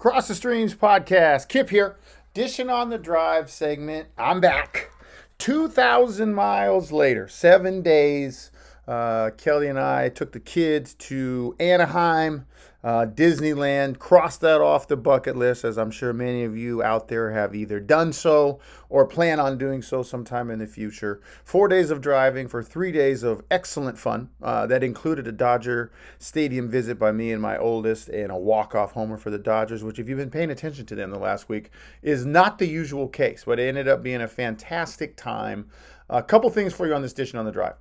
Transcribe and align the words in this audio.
Cross 0.00 0.28
the 0.28 0.34
Streams 0.34 0.74
podcast. 0.74 1.48
Kip 1.48 1.68
here. 1.68 1.96
Dishing 2.32 2.70
on 2.70 2.88
the 2.88 2.96
drive 2.96 3.50
segment. 3.50 4.08
I'm 4.16 4.40
back. 4.40 4.92
2,000 5.36 6.32
miles 6.32 6.90
later, 6.90 7.28
seven 7.28 7.82
days. 7.82 8.49
Uh, 8.90 9.30
Kelly 9.36 9.68
and 9.68 9.78
I 9.78 10.08
took 10.08 10.32
the 10.32 10.40
kids 10.40 10.94
to 10.94 11.54
Anaheim 11.60 12.44
uh, 12.82 13.04
Disneyland, 13.04 13.98
crossed 13.98 14.40
that 14.40 14.60
off 14.60 14.88
the 14.88 14.96
bucket 14.96 15.36
list, 15.36 15.64
as 15.64 15.76
I'm 15.76 15.90
sure 15.90 16.12
many 16.12 16.44
of 16.44 16.56
you 16.56 16.82
out 16.82 17.08
there 17.08 17.30
have 17.30 17.54
either 17.54 17.78
done 17.78 18.12
so 18.12 18.60
or 18.88 19.06
plan 19.06 19.38
on 19.38 19.58
doing 19.58 19.82
so 19.82 20.02
sometime 20.02 20.50
in 20.50 20.58
the 20.58 20.66
future. 20.66 21.20
Four 21.44 21.68
days 21.68 21.90
of 21.90 22.00
driving 22.00 22.48
for 22.48 22.62
three 22.62 22.90
days 22.90 23.22
of 23.22 23.42
excellent 23.50 23.98
fun. 23.98 24.30
Uh, 24.42 24.66
that 24.66 24.82
included 24.82 25.26
a 25.26 25.32
Dodger 25.32 25.92
Stadium 26.18 26.70
visit 26.70 26.98
by 26.98 27.12
me 27.12 27.32
and 27.32 27.42
my 27.42 27.58
oldest, 27.58 28.08
and 28.08 28.32
a 28.32 28.36
walk-off 28.36 28.92
homer 28.92 29.18
for 29.18 29.30
the 29.30 29.38
Dodgers, 29.38 29.84
which, 29.84 29.98
if 29.98 30.08
you've 30.08 30.18
been 30.18 30.30
paying 30.30 30.50
attention 30.50 30.86
to 30.86 30.94
them 30.94 31.10
the 31.10 31.18
last 31.18 31.48
week, 31.48 31.70
is 32.02 32.24
not 32.24 32.58
the 32.58 32.66
usual 32.66 33.08
case, 33.08 33.44
but 33.44 33.58
it 33.58 33.68
ended 33.68 33.88
up 33.88 34.02
being 34.02 34.22
a 34.22 34.28
fantastic 34.28 35.16
time. 35.16 35.68
A 36.10 36.22
couple 36.22 36.50
things 36.50 36.72
for 36.72 36.86
you 36.86 36.94
on 36.94 37.02
this 37.02 37.12
edition 37.12 37.38
on 37.38 37.44
the 37.44 37.52
drive. 37.52 37.74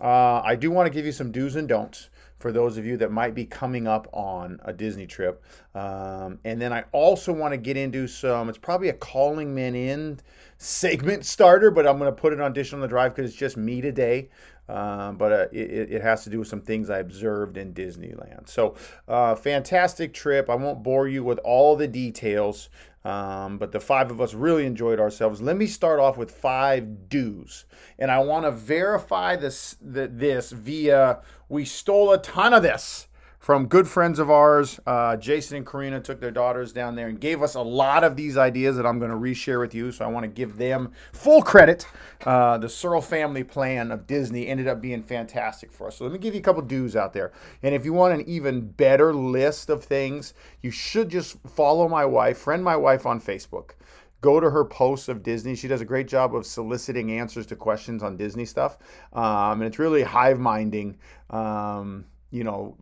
Uh, 0.00 0.40
I 0.44 0.56
do 0.56 0.70
want 0.70 0.86
to 0.86 0.90
give 0.90 1.06
you 1.06 1.12
some 1.12 1.30
do's 1.30 1.54
and 1.54 1.68
don'ts 1.68 2.10
for 2.38 2.52
those 2.52 2.76
of 2.76 2.84
you 2.84 2.96
that 2.98 3.10
might 3.10 3.34
be 3.34 3.46
coming 3.46 3.86
up 3.86 4.08
on 4.12 4.60
a 4.64 4.72
Disney 4.72 5.06
trip. 5.06 5.42
Um, 5.74 6.38
and 6.44 6.60
then 6.60 6.72
I 6.72 6.84
also 6.92 7.32
want 7.32 7.52
to 7.52 7.56
get 7.56 7.76
into 7.76 8.06
some, 8.06 8.48
it's 8.48 8.58
probably 8.58 8.88
a 8.88 8.92
calling 8.92 9.54
men 9.54 9.74
in 9.74 10.18
segment 10.58 11.24
starter, 11.24 11.70
but 11.70 11.86
I'm 11.86 11.98
going 11.98 12.12
to 12.12 12.20
put 12.20 12.32
it 12.32 12.40
on 12.40 12.52
Dish 12.52 12.72
on 12.72 12.80
the 12.80 12.88
Drive 12.88 13.14
because 13.14 13.30
it's 13.30 13.38
just 13.38 13.56
me 13.56 13.80
today. 13.80 14.28
Um, 14.68 15.16
but 15.16 15.32
uh, 15.32 15.46
it, 15.52 15.92
it, 15.92 16.02
has 16.02 16.24
to 16.24 16.30
do 16.30 16.40
with 16.40 16.48
some 16.48 16.60
things 16.60 16.90
I 16.90 16.98
observed 16.98 17.56
in 17.56 17.72
Disneyland. 17.72 18.48
So, 18.48 18.74
uh, 19.06 19.36
fantastic 19.36 20.12
trip. 20.12 20.50
I 20.50 20.56
won't 20.56 20.82
bore 20.82 21.06
you 21.06 21.22
with 21.22 21.38
all 21.44 21.76
the 21.76 21.86
details, 21.86 22.68
um, 23.04 23.58
but 23.58 23.70
the 23.70 23.78
five 23.78 24.10
of 24.10 24.20
us 24.20 24.34
really 24.34 24.66
enjoyed 24.66 24.98
ourselves. 24.98 25.40
Let 25.40 25.56
me 25.56 25.68
start 25.68 26.00
off 26.00 26.16
with 26.18 26.32
five 26.32 27.08
do's, 27.08 27.64
and 28.00 28.10
I 28.10 28.18
want 28.18 28.44
to 28.44 28.50
verify 28.50 29.36
this 29.36 29.76
the, 29.80 30.08
this 30.08 30.50
via 30.50 31.20
we 31.48 31.64
stole 31.64 32.12
a 32.12 32.18
ton 32.18 32.52
of 32.52 32.64
this 32.64 33.06
from 33.46 33.68
good 33.68 33.86
friends 33.86 34.18
of 34.18 34.28
ours. 34.28 34.80
Uh, 34.88 35.16
Jason 35.16 35.58
and 35.58 35.64
Karina 35.64 36.00
took 36.00 36.18
their 36.18 36.32
daughters 36.32 36.72
down 36.72 36.96
there 36.96 37.06
and 37.06 37.20
gave 37.20 37.44
us 37.44 37.54
a 37.54 37.60
lot 37.60 38.02
of 38.02 38.16
these 38.16 38.36
ideas 38.36 38.76
that 38.76 38.84
I'm 38.84 38.98
going 38.98 39.12
to 39.12 39.16
reshare 39.16 39.60
with 39.60 39.72
you. 39.72 39.92
So 39.92 40.04
I 40.04 40.08
want 40.08 40.24
to 40.24 40.28
give 40.28 40.56
them 40.56 40.90
full 41.12 41.42
credit. 41.42 41.86
Uh, 42.24 42.58
the 42.58 42.68
Searle 42.68 43.00
family 43.00 43.44
plan 43.44 43.92
of 43.92 44.08
Disney 44.08 44.48
ended 44.48 44.66
up 44.66 44.80
being 44.80 45.00
fantastic 45.00 45.70
for 45.70 45.86
us. 45.86 45.96
So 45.96 46.02
let 46.02 46.12
me 46.12 46.18
give 46.18 46.34
you 46.34 46.40
a 46.40 46.42
couple 46.42 46.60
do's 46.60 46.96
out 46.96 47.12
there. 47.12 47.30
And 47.62 47.72
if 47.72 47.84
you 47.84 47.92
want 47.92 48.14
an 48.14 48.28
even 48.28 48.62
better 48.62 49.14
list 49.14 49.70
of 49.70 49.84
things, 49.84 50.34
you 50.62 50.72
should 50.72 51.08
just 51.08 51.38
follow 51.46 51.88
my 51.88 52.04
wife, 52.04 52.38
friend 52.38 52.64
my 52.64 52.74
wife 52.74 53.06
on 53.06 53.20
Facebook 53.20 53.74
go 54.22 54.40
to 54.40 54.50
her 54.50 54.64
posts 54.64 55.08
of 55.08 55.22
Disney. 55.22 55.54
She 55.54 55.68
does 55.68 55.82
a 55.82 55.84
great 55.84 56.08
job 56.08 56.34
of 56.34 56.46
soliciting 56.46 57.12
answers 57.12 57.46
to 57.46 57.54
questions 57.54 58.02
on 58.02 58.16
Disney 58.16 58.44
stuff, 58.44 58.76
um, 59.12 59.60
and 59.60 59.64
it's 59.64 59.78
really 59.78 60.02
hive 60.02 60.40
minding. 60.40 60.96
Um, 61.30 62.06
you 62.32 62.42
know, 62.42 62.76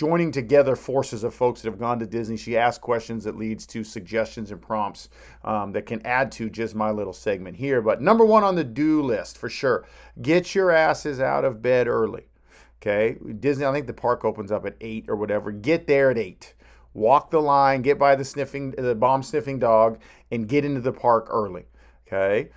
joining 0.00 0.32
together 0.32 0.74
forces 0.74 1.24
of 1.24 1.34
folks 1.34 1.60
that 1.60 1.68
have 1.68 1.78
gone 1.78 1.98
to 1.98 2.06
Disney. 2.06 2.38
She 2.38 2.56
asks 2.56 2.78
questions 2.78 3.22
that 3.24 3.36
leads 3.36 3.66
to 3.66 3.84
suggestions 3.84 4.50
and 4.50 4.58
prompts 4.58 5.10
um, 5.44 5.72
that 5.72 5.84
can 5.84 6.00
add 6.06 6.32
to 6.32 6.48
just 6.48 6.74
my 6.74 6.90
little 6.90 7.12
segment 7.12 7.54
here. 7.54 7.82
But 7.82 8.00
number 8.00 8.24
one 8.24 8.42
on 8.42 8.54
the 8.54 8.64
do 8.64 9.02
list 9.02 9.36
for 9.36 9.50
sure, 9.50 9.84
get 10.22 10.54
your 10.54 10.70
asses 10.70 11.20
out 11.20 11.44
of 11.44 11.60
bed 11.60 11.86
early. 11.86 12.22
Okay, 12.80 13.18
Disney. 13.40 13.66
I 13.66 13.72
think 13.72 13.86
the 13.86 13.92
park 13.92 14.24
opens 14.24 14.50
up 14.50 14.64
at 14.64 14.74
eight 14.80 15.04
or 15.06 15.16
whatever. 15.16 15.52
Get 15.52 15.86
there 15.86 16.10
at 16.10 16.16
eight. 16.16 16.54
Walk 16.94 17.30
the 17.30 17.42
line. 17.42 17.82
Get 17.82 17.98
by 17.98 18.14
the 18.14 18.24
sniffing, 18.24 18.70
the 18.70 18.94
bomb 18.94 19.22
sniffing 19.22 19.58
dog, 19.58 20.00
and 20.30 20.48
get 20.48 20.64
into 20.64 20.80
the 20.80 20.94
park 20.94 21.26
early. 21.28 21.66
Okay. 22.08 22.48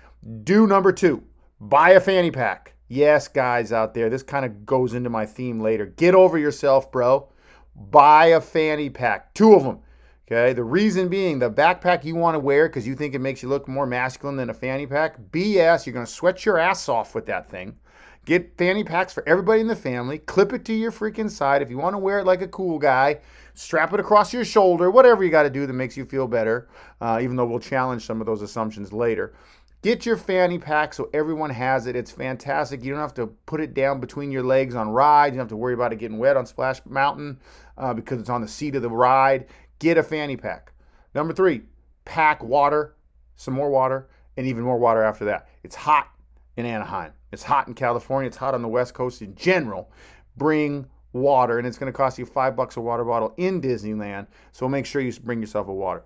Do 0.44 0.66
number 0.66 0.92
two. 0.92 1.22
Buy 1.60 1.90
a 1.90 2.00
fanny 2.00 2.30
pack. 2.30 2.72
Yes, 2.88 3.28
guys 3.28 3.70
out 3.70 3.92
there, 3.92 4.08
this 4.08 4.22
kind 4.22 4.46
of 4.46 4.64
goes 4.64 4.94
into 4.94 5.10
my 5.10 5.26
theme 5.26 5.60
later. 5.60 5.84
Get 5.84 6.14
over 6.14 6.38
yourself, 6.38 6.90
bro 6.90 7.28
buy 7.76 8.26
a 8.26 8.40
fanny 8.40 8.90
pack, 8.90 9.34
two 9.34 9.54
of 9.54 9.62
them. 9.62 9.80
Okay, 10.26 10.54
the 10.54 10.64
reason 10.64 11.08
being 11.08 11.38
the 11.38 11.50
backpack 11.50 12.02
you 12.02 12.14
want 12.14 12.34
to 12.34 12.38
wear 12.38 12.66
because 12.66 12.86
you 12.86 12.94
think 12.94 13.14
it 13.14 13.18
makes 13.18 13.42
you 13.42 13.48
look 13.50 13.68
more 13.68 13.86
masculine 13.86 14.36
than 14.36 14.48
a 14.48 14.54
fanny 14.54 14.86
pack. 14.86 15.18
BS, 15.32 15.84
you're 15.84 15.92
going 15.92 16.06
to 16.06 16.10
sweat 16.10 16.46
your 16.46 16.56
ass 16.56 16.88
off 16.88 17.14
with 17.14 17.26
that 17.26 17.50
thing. 17.50 17.76
Get 18.24 18.56
fanny 18.56 18.84
packs 18.84 19.12
for 19.12 19.22
everybody 19.28 19.60
in 19.60 19.66
the 19.66 19.76
family. 19.76 20.18
Clip 20.18 20.54
it 20.54 20.64
to 20.64 20.72
your 20.72 20.90
freaking 20.90 21.30
side. 21.30 21.60
If 21.60 21.68
you 21.68 21.76
want 21.76 21.92
to 21.92 21.98
wear 21.98 22.20
it 22.20 22.24
like 22.24 22.40
a 22.40 22.48
cool 22.48 22.78
guy, 22.78 23.20
strap 23.52 23.92
it 23.92 24.00
across 24.00 24.32
your 24.32 24.46
shoulder, 24.46 24.90
whatever 24.90 25.22
you 25.22 25.30
got 25.30 25.42
to 25.42 25.50
do 25.50 25.66
that 25.66 25.72
makes 25.74 25.94
you 25.94 26.06
feel 26.06 26.26
better, 26.26 26.68
uh, 27.02 27.18
even 27.20 27.36
though 27.36 27.44
we'll 27.44 27.58
challenge 27.58 28.06
some 28.06 28.20
of 28.20 28.26
those 28.26 28.40
assumptions 28.40 28.94
later. 28.94 29.34
Get 29.84 30.06
your 30.06 30.16
fanny 30.16 30.58
pack 30.58 30.94
so 30.94 31.10
everyone 31.12 31.50
has 31.50 31.86
it. 31.86 31.94
It's 31.94 32.10
fantastic. 32.10 32.82
You 32.82 32.90
don't 32.90 33.02
have 33.02 33.12
to 33.16 33.26
put 33.44 33.60
it 33.60 33.74
down 33.74 34.00
between 34.00 34.30
your 34.30 34.42
legs 34.42 34.74
on 34.74 34.88
rides. 34.88 35.34
You 35.34 35.36
don't 35.36 35.44
have 35.44 35.50
to 35.50 35.58
worry 35.58 35.74
about 35.74 35.92
it 35.92 35.96
getting 35.96 36.16
wet 36.16 36.38
on 36.38 36.46
Splash 36.46 36.80
Mountain 36.86 37.38
uh, 37.76 37.92
because 37.92 38.18
it's 38.18 38.30
on 38.30 38.40
the 38.40 38.48
seat 38.48 38.76
of 38.76 38.80
the 38.80 38.88
ride. 38.88 39.44
Get 39.80 39.98
a 39.98 40.02
fanny 40.02 40.38
pack. 40.38 40.72
Number 41.14 41.34
three, 41.34 41.64
pack 42.06 42.42
water, 42.42 42.96
some 43.36 43.52
more 43.52 43.68
water, 43.68 44.08
and 44.38 44.46
even 44.46 44.62
more 44.62 44.78
water 44.78 45.02
after 45.02 45.26
that. 45.26 45.50
It's 45.64 45.74
hot 45.74 46.08
in 46.56 46.64
Anaheim. 46.64 47.12
It's 47.30 47.42
hot 47.42 47.68
in 47.68 47.74
California. 47.74 48.28
It's 48.28 48.38
hot 48.38 48.54
on 48.54 48.62
the 48.62 48.68
West 48.68 48.94
Coast 48.94 49.20
in 49.20 49.34
general. 49.34 49.92
Bring 50.38 50.86
water, 51.12 51.58
and 51.58 51.66
it's 51.66 51.76
going 51.76 51.92
to 51.92 51.96
cost 51.96 52.18
you 52.18 52.24
five 52.24 52.56
bucks 52.56 52.78
a 52.78 52.80
water 52.80 53.04
bottle 53.04 53.34
in 53.36 53.60
Disneyland. 53.60 54.28
So 54.52 54.66
make 54.66 54.86
sure 54.86 55.02
you 55.02 55.12
bring 55.12 55.42
yourself 55.42 55.68
a 55.68 55.74
water. 55.74 56.04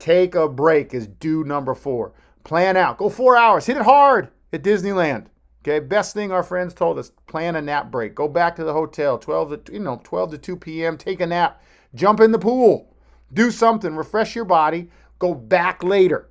Take 0.00 0.34
a 0.34 0.48
break 0.48 0.94
is 0.94 1.06
due 1.06 1.44
number 1.44 1.76
four. 1.76 2.12
Plan 2.44 2.76
out. 2.76 2.98
Go 2.98 3.08
four 3.08 3.36
hours. 3.36 3.66
Hit 3.66 3.76
it 3.76 3.82
hard 3.82 4.28
at 4.52 4.62
Disneyland. 4.62 5.26
Okay, 5.62 5.78
best 5.78 6.14
thing 6.14 6.32
our 6.32 6.42
friends 6.42 6.72
told 6.72 6.98
us: 6.98 7.12
plan 7.26 7.56
a 7.56 7.62
nap 7.62 7.90
break. 7.90 8.14
Go 8.14 8.28
back 8.28 8.56
to 8.56 8.64
the 8.64 8.72
hotel, 8.72 9.18
12 9.18 9.64
to 9.64 9.72
you 9.72 9.78
know 9.78 10.00
12 10.02 10.32
to 10.32 10.38
2 10.38 10.56
p.m. 10.56 10.96
Take 10.96 11.20
a 11.20 11.26
nap. 11.26 11.62
Jump 11.94 12.20
in 12.20 12.32
the 12.32 12.38
pool. 12.38 12.94
Do 13.32 13.50
something. 13.50 13.94
Refresh 13.94 14.34
your 14.34 14.46
body. 14.46 14.88
Go 15.18 15.34
back 15.34 15.84
later. 15.84 16.30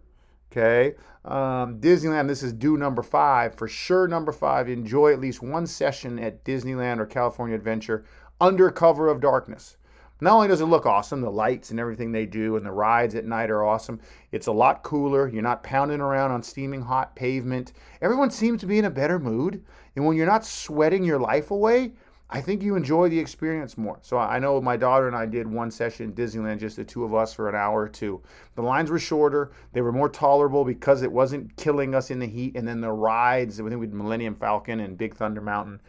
Okay, 0.52 0.96
um, 1.26 1.80
Disneyland. 1.80 2.28
This 2.28 2.42
is 2.42 2.54
due 2.54 2.76
number 2.76 3.04
five 3.04 3.56
for 3.56 3.68
sure. 3.68 4.08
Number 4.08 4.32
five. 4.32 4.68
Enjoy 4.68 5.14
at 5.14 5.22
least 5.22 5.44
one 5.44 5.68
session 5.68 6.18
at 6.18 6.44
Disneyland 6.44 7.00
or 7.00 7.06
California 7.06 7.56
Adventure 7.56 8.06
under 8.42 8.72
cover 8.72 9.10
of 9.10 9.22
darkness. 9.22 9.78
Not 10.22 10.34
only 10.34 10.50
does 10.50 10.60
it 10.60 10.66
look 10.66 10.86
awesome, 10.86 11.22
the 11.22 11.32
lights 11.32 11.72
and 11.72 11.80
everything 11.80 12.12
they 12.12 12.26
do, 12.26 12.58
and 12.58 12.66
the 12.66 12.72
rides 12.72 13.16
at 13.16 13.26
night 13.26 13.50
are 13.50 13.64
awesome, 13.64 14.02
it's 14.32 14.48
a 14.48 14.52
lot 14.52 14.84
cooler. 14.84 15.30
You're 15.30 15.42
not 15.42 15.64
pounding 15.64 16.02
around 16.02 16.32
on 16.32 16.44
steaming 16.44 16.82
hot 16.82 17.16
pavement. 17.16 17.72
Everyone 18.02 18.30
seems 18.30 18.60
to 18.60 18.66
be 18.66 18.80
in 18.80 18.86
a 18.86 18.90
better 18.90 19.18
mood. 19.18 19.64
And 19.96 20.06
when 20.06 20.18
you're 20.18 20.26
not 20.26 20.46
sweating 20.46 21.06
your 21.06 21.20
life 21.20 21.52
away, 21.52 21.94
I 22.30 22.42
think 22.42 22.62
you 22.62 22.76
enjoy 22.76 23.10
the 23.10 23.18
experience 23.18 23.78
more. 23.78 23.98
So 24.02 24.18
I 24.18 24.38
know 24.40 24.62
my 24.62 24.78
daughter 24.78 25.08
and 25.08 25.16
I 25.16 25.26
did 25.26 25.48
one 25.48 25.72
session 25.72 26.06
in 26.06 26.14
Disneyland, 26.14 26.60
just 26.60 26.76
the 26.76 26.84
two 26.84 27.04
of 27.04 27.16
us 27.16 27.34
for 27.34 27.50
an 27.50 27.56
hour 27.56 27.82
or 27.82 27.88
two. 27.88 28.22
The 28.56 28.62
lines 28.62 28.92
were 28.92 29.00
shorter, 29.00 29.52
they 29.74 29.82
were 29.82 29.92
more 29.92 30.10
tolerable 30.10 30.64
because 30.64 31.02
it 31.02 31.12
wasn't 31.12 31.56
killing 31.56 31.96
us 31.96 32.12
in 32.12 32.20
the 32.20 32.28
heat. 32.28 32.56
And 32.56 32.68
then 32.68 32.82
the 32.82 32.92
rides, 32.92 33.60
I 33.60 33.64
think 33.64 33.80
we 33.80 33.88
did 33.88 33.96
Millennium 33.96 34.36
Falcon 34.36 34.82
and 34.82 34.98
Big 34.98 35.16
Thunder 35.16 35.42
Mountain 35.42 35.82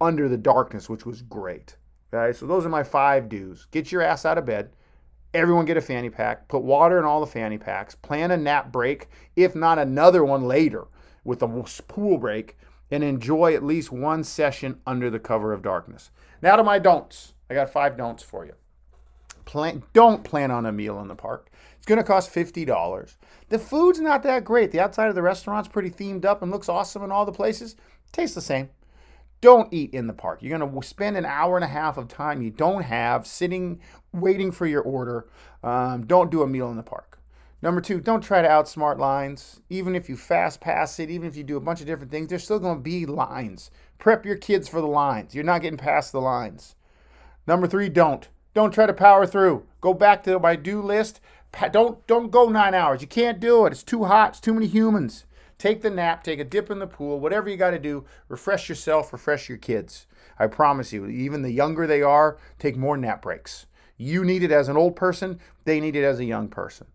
under 0.00 0.28
the 0.28 0.36
darkness, 0.36 0.90
which 0.90 1.06
was 1.06 1.22
great. 1.22 1.76
Okay, 2.16 2.36
so 2.36 2.46
those 2.46 2.64
are 2.64 2.70
my 2.70 2.82
five 2.82 3.28
do's. 3.28 3.66
Get 3.70 3.92
your 3.92 4.02
ass 4.02 4.24
out 4.24 4.38
of 4.38 4.46
bed. 4.46 4.70
Everyone 5.34 5.66
get 5.66 5.76
a 5.76 5.82
fanny 5.82 6.08
pack. 6.08 6.48
Put 6.48 6.62
water 6.62 6.98
in 6.98 7.04
all 7.04 7.20
the 7.20 7.26
fanny 7.26 7.58
packs. 7.58 7.94
Plan 7.94 8.30
a 8.30 8.36
nap 8.36 8.72
break, 8.72 9.08
if 9.34 9.54
not 9.54 9.78
another 9.78 10.24
one 10.24 10.48
later 10.48 10.86
with 11.24 11.42
a 11.42 11.82
pool 11.88 12.16
break, 12.16 12.56
and 12.90 13.04
enjoy 13.04 13.54
at 13.54 13.64
least 13.64 13.92
one 13.92 14.24
session 14.24 14.80
under 14.86 15.10
the 15.10 15.18
cover 15.18 15.52
of 15.52 15.60
darkness. 15.60 16.10
Now 16.40 16.56
to 16.56 16.64
my 16.64 16.78
don'ts. 16.78 17.34
I 17.50 17.54
got 17.54 17.70
five 17.70 17.96
don'ts 17.96 18.22
for 18.22 18.46
you. 18.46 18.54
Plan, 19.44 19.82
don't 19.92 20.24
plan 20.24 20.50
on 20.50 20.66
a 20.66 20.72
meal 20.72 21.00
in 21.00 21.08
the 21.08 21.14
park. 21.14 21.50
It's 21.76 21.86
going 21.86 21.98
to 21.98 22.04
cost 22.04 22.34
$50. 22.34 23.16
The 23.48 23.58
food's 23.58 24.00
not 24.00 24.22
that 24.22 24.44
great. 24.44 24.72
The 24.72 24.80
outside 24.80 25.08
of 25.08 25.14
the 25.14 25.22
restaurant's 25.22 25.68
pretty 25.68 25.90
themed 25.90 26.24
up 26.24 26.42
and 26.42 26.50
looks 26.50 26.68
awesome 26.68 27.04
in 27.04 27.12
all 27.12 27.24
the 27.24 27.32
places. 27.32 27.76
Tastes 28.10 28.34
the 28.34 28.40
same. 28.40 28.70
Don't 29.40 29.72
eat 29.72 29.92
in 29.92 30.06
the 30.06 30.12
park. 30.12 30.42
You're 30.42 30.58
going 30.58 30.80
to 30.80 30.86
spend 30.86 31.16
an 31.16 31.26
hour 31.26 31.56
and 31.56 31.64
a 31.64 31.68
half 31.68 31.96
of 31.98 32.08
time 32.08 32.42
you 32.42 32.50
don't 32.50 32.82
have 32.82 33.26
sitting 33.26 33.80
waiting 34.12 34.50
for 34.50 34.66
your 34.66 34.82
order. 34.82 35.26
Um, 35.62 36.06
don't 36.06 36.30
do 36.30 36.42
a 36.42 36.46
meal 36.46 36.70
in 36.70 36.76
the 36.76 36.82
park. 36.82 37.18
Number 37.62 37.80
two, 37.80 38.00
don't 38.00 38.20
try 38.20 38.42
to 38.42 38.48
outsmart 38.48 38.98
lines. 38.98 39.60
Even 39.70 39.94
if 39.94 40.08
you 40.08 40.16
fast 40.16 40.60
pass 40.60 40.98
it, 40.98 41.10
even 41.10 41.28
if 41.28 41.36
you 41.36 41.42
do 41.42 41.56
a 41.56 41.60
bunch 41.60 41.80
of 41.80 41.86
different 41.86 42.12
things, 42.12 42.28
there's 42.28 42.44
still 42.44 42.58
going 42.58 42.76
to 42.76 42.82
be 42.82 43.06
lines. 43.06 43.70
Prep 43.98 44.26
your 44.26 44.36
kids 44.36 44.68
for 44.68 44.80
the 44.80 44.86
lines. 44.86 45.34
You're 45.34 45.44
not 45.44 45.62
getting 45.62 45.78
past 45.78 46.12
the 46.12 46.20
lines. 46.20 46.76
Number 47.46 47.66
three, 47.66 47.88
don't. 47.88 48.28
Don't 48.54 48.72
try 48.72 48.86
to 48.86 48.92
power 48.92 49.26
through. 49.26 49.66
Go 49.80 49.94
back 49.94 50.22
to 50.24 50.38
my 50.38 50.56
do 50.56 50.80
list. 50.80 51.20
Don't 51.72 52.06
don't 52.06 52.30
go 52.30 52.48
nine 52.48 52.74
hours. 52.74 53.00
You 53.00 53.06
can't 53.06 53.40
do 53.40 53.66
it. 53.66 53.72
It's 53.72 53.82
too 53.82 54.04
hot. 54.04 54.30
It's 54.30 54.40
too 54.40 54.54
many 54.54 54.66
humans. 54.66 55.24
Take 55.58 55.80
the 55.80 55.90
nap, 55.90 56.22
take 56.22 56.38
a 56.38 56.44
dip 56.44 56.70
in 56.70 56.78
the 56.78 56.86
pool, 56.86 57.18
whatever 57.18 57.48
you 57.48 57.56
got 57.56 57.70
to 57.70 57.78
do, 57.78 58.04
refresh 58.28 58.68
yourself, 58.68 59.12
refresh 59.12 59.48
your 59.48 59.58
kids. 59.58 60.06
I 60.38 60.48
promise 60.48 60.92
you, 60.92 61.06
even 61.06 61.42
the 61.42 61.50
younger 61.50 61.86
they 61.86 62.02
are, 62.02 62.38
take 62.58 62.76
more 62.76 62.96
nap 62.96 63.22
breaks. 63.22 63.66
You 63.96 64.24
need 64.24 64.42
it 64.42 64.52
as 64.52 64.68
an 64.68 64.76
old 64.76 64.96
person, 64.96 65.40
they 65.64 65.80
need 65.80 65.96
it 65.96 66.04
as 66.04 66.18
a 66.18 66.24
young 66.24 66.48
person. 66.48 66.86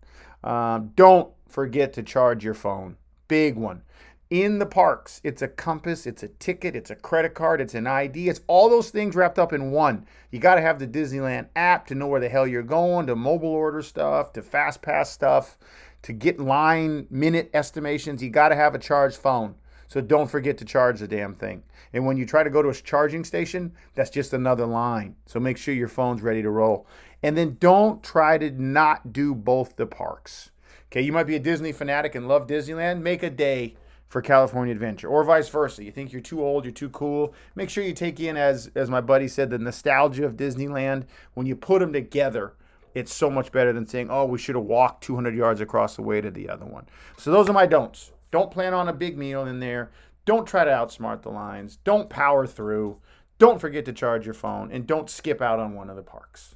Um, 0.44 0.92
don't 0.94 1.32
forget 1.48 1.92
to 1.94 2.02
charge 2.02 2.44
your 2.44 2.54
phone. 2.54 2.96
Big 3.26 3.56
one. 3.56 3.82
In 4.30 4.58
the 4.58 4.66
parks, 4.66 5.20
it's 5.24 5.42
a 5.42 5.48
compass, 5.48 6.06
it's 6.06 6.22
a 6.22 6.28
ticket, 6.28 6.74
it's 6.74 6.90
a 6.90 6.94
credit 6.94 7.34
card, 7.34 7.60
it's 7.60 7.74
an 7.74 7.86
ID. 7.86 8.30
It's 8.30 8.40
all 8.46 8.70
those 8.70 8.88
things 8.88 9.14
wrapped 9.14 9.38
up 9.38 9.52
in 9.52 9.72
one. 9.72 10.06
You 10.30 10.38
got 10.38 10.54
to 10.54 10.62
have 10.62 10.78
the 10.78 10.86
Disneyland 10.86 11.48
app 11.54 11.86
to 11.88 11.94
know 11.94 12.06
where 12.06 12.20
the 12.20 12.30
hell 12.30 12.46
you're 12.46 12.62
going, 12.62 13.06
to 13.08 13.16
mobile 13.16 13.50
order 13.50 13.82
stuff, 13.82 14.32
to 14.32 14.40
fast 14.40 14.80
pass 14.80 15.10
stuff, 15.10 15.58
to 16.02 16.12
get 16.12 16.40
line 16.40 17.06
minute 17.10 17.50
estimations. 17.54 18.22
You 18.22 18.30
got 18.30 18.48
to 18.48 18.56
have 18.56 18.74
a 18.74 18.78
charged 18.78 19.16
phone. 19.16 19.54
So 19.88 20.00
don't 20.00 20.30
forget 20.30 20.56
to 20.58 20.64
charge 20.64 21.00
the 21.00 21.06
damn 21.06 21.34
thing. 21.34 21.62
And 21.92 22.06
when 22.06 22.16
you 22.16 22.24
try 22.24 22.42
to 22.42 22.48
go 22.48 22.62
to 22.62 22.70
a 22.70 22.74
charging 22.74 23.24
station, 23.24 23.72
that's 23.94 24.08
just 24.08 24.32
another 24.32 24.64
line. 24.64 25.16
So 25.26 25.38
make 25.38 25.58
sure 25.58 25.74
your 25.74 25.88
phone's 25.88 26.22
ready 26.22 26.40
to 26.40 26.50
roll. 26.50 26.86
And 27.22 27.36
then 27.36 27.58
don't 27.60 28.02
try 28.02 28.38
to 28.38 28.50
not 28.50 29.12
do 29.12 29.34
both 29.34 29.76
the 29.76 29.86
parks. 29.86 30.50
Okay, 30.90 31.02
you 31.02 31.12
might 31.12 31.26
be 31.26 31.36
a 31.36 31.40
Disney 31.40 31.72
fanatic 31.72 32.14
and 32.14 32.26
love 32.26 32.46
Disneyland. 32.46 33.02
Make 33.02 33.22
a 33.22 33.30
day 33.30 33.76
for 34.08 34.20
California 34.20 34.72
Adventure, 34.72 35.08
or 35.08 35.24
vice 35.24 35.48
versa. 35.48 35.82
You 35.82 35.90
think 35.90 36.12
you're 36.12 36.20
too 36.20 36.44
old, 36.44 36.64
you're 36.64 36.72
too 36.72 36.90
cool. 36.90 37.32
Make 37.54 37.70
sure 37.70 37.82
you 37.82 37.94
take 37.94 38.20
in, 38.20 38.36
as 38.36 38.70
as 38.74 38.90
my 38.90 39.00
buddy 39.00 39.26
said, 39.26 39.48
the 39.48 39.58
nostalgia 39.58 40.26
of 40.26 40.36
Disneyland. 40.36 41.04
When 41.32 41.46
you 41.46 41.56
put 41.56 41.80
them 41.80 41.94
together, 41.94 42.52
it's 42.94 43.14
so 43.14 43.30
much 43.30 43.52
better 43.52 43.72
than 43.72 43.86
saying, 43.86 44.08
"Oh, 44.10 44.24
we 44.24 44.38
should 44.38 44.54
have 44.54 44.64
walked 44.64 45.04
200 45.04 45.34
yards 45.34 45.60
across 45.60 45.96
the 45.96 46.02
way 46.02 46.20
to 46.20 46.30
the 46.30 46.48
other 46.48 46.66
one." 46.66 46.86
So 47.16 47.30
those 47.30 47.48
are 47.48 47.52
my 47.52 47.66
don'ts. 47.66 48.12
Don't 48.30 48.50
plan 48.50 48.74
on 48.74 48.88
a 48.88 48.92
big 48.92 49.18
meal 49.18 49.46
in 49.46 49.60
there. 49.60 49.90
Don't 50.24 50.46
try 50.46 50.64
to 50.64 50.70
outsmart 50.70 51.22
the 51.22 51.30
lines. 51.30 51.76
Don't 51.84 52.08
power 52.08 52.46
through. 52.46 52.98
Don't 53.38 53.60
forget 53.60 53.84
to 53.86 53.92
charge 53.92 54.24
your 54.24 54.34
phone. 54.34 54.70
And 54.70 54.86
don't 54.86 55.10
skip 55.10 55.42
out 55.42 55.58
on 55.58 55.74
one 55.74 55.90
of 55.90 55.96
the 55.96 56.02
parks. 56.02 56.54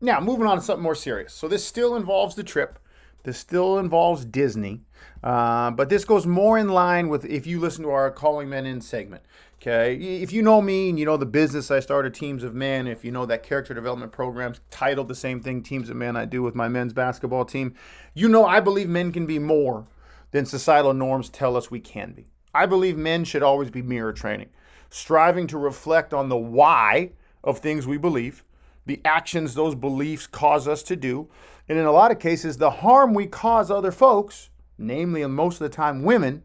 Now, 0.00 0.20
moving 0.20 0.46
on 0.46 0.56
to 0.56 0.62
something 0.62 0.82
more 0.82 0.96
serious. 0.96 1.32
So, 1.32 1.48
this 1.48 1.64
still 1.64 1.96
involves 1.96 2.34
the 2.34 2.42
trip. 2.42 2.78
This 3.24 3.38
still 3.38 3.78
involves 3.78 4.24
Disney, 4.24 4.80
uh, 5.22 5.70
but 5.70 5.88
this 5.88 6.04
goes 6.04 6.26
more 6.26 6.58
in 6.58 6.68
line 6.68 7.08
with 7.08 7.24
if 7.24 7.46
you 7.46 7.60
listen 7.60 7.84
to 7.84 7.90
our 7.90 8.10
Calling 8.10 8.48
Men 8.48 8.66
In 8.66 8.80
segment. 8.80 9.22
Okay, 9.64 9.94
if 9.94 10.32
you 10.32 10.42
know 10.42 10.60
me 10.60 10.90
and 10.90 10.98
you 10.98 11.04
know 11.04 11.16
the 11.16 11.24
business 11.24 11.70
I 11.70 11.78
started, 11.78 12.12
Teams 12.12 12.42
of 12.42 12.52
Men, 12.52 12.88
if 12.88 13.04
you 13.04 13.12
know 13.12 13.26
that 13.26 13.44
character 13.44 13.72
development 13.72 14.10
program's 14.10 14.60
titled 14.72 15.06
the 15.06 15.14
same 15.14 15.40
thing, 15.40 15.62
Teams 15.62 15.88
of 15.88 15.94
Men, 15.94 16.16
I 16.16 16.24
do 16.24 16.42
with 16.42 16.56
my 16.56 16.66
men's 16.66 16.92
basketball 16.92 17.44
team, 17.44 17.76
you 18.12 18.28
know 18.28 18.44
I 18.44 18.58
believe 18.58 18.88
men 18.88 19.12
can 19.12 19.24
be 19.24 19.38
more 19.38 19.86
than 20.32 20.46
societal 20.46 20.94
norms 20.94 21.28
tell 21.28 21.56
us 21.56 21.70
we 21.70 21.78
can 21.78 22.10
be. 22.10 22.26
I 22.52 22.66
believe 22.66 22.96
men 22.96 23.22
should 23.22 23.44
always 23.44 23.70
be 23.70 23.82
mirror 23.82 24.12
training, 24.12 24.48
striving 24.90 25.46
to 25.46 25.58
reflect 25.58 26.12
on 26.12 26.28
the 26.28 26.36
why 26.36 27.12
of 27.44 27.60
things 27.60 27.86
we 27.86 27.98
believe, 27.98 28.42
the 28.84 29.00
actions 29.04 29.54
those 29.54 29.76
beliefs 29.76 30.26
cause 30.26 30.66
us 30.66 30.82
to 30.82 30.96
do, 30.96 31.28
and 31.68 31.78
in 31.78 31.84
a 31.84 31.92
lot 31.92 32.10
of 32.10 32.18
cases, 32.18 32.56
the 32.56 32.68
harm 32.68 33.14
we 33.14 33.28
cause 33.28 33.70
other 33.70 33.92
folks, 33.92 34.50
namely 34.76 35.24
most 35.24 35.60
of 35.60 35.70
the 35.70 35.76
time 35.76 36.02
women, 36.02 36.44